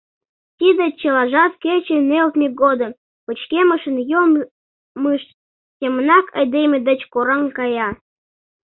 Тиде 0.57 0.85
чылажат 0.99 1.53
кече 1.63 1.97
нӧлтмӧ 2.09 2.47
годым 2.61 2.91
пычкемышын 3.25 3.95
йоммыж 4.11 5.21
семынак 5.77 6.25
айдеме 6.39 6.77
деч 6.87 7.01
кораҥ 7.13 7.43
кая. 7.57 7.89